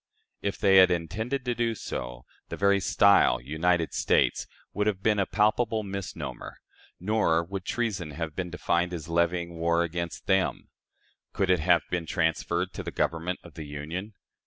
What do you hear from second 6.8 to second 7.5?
nor